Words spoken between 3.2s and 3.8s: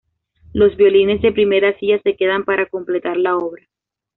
obra.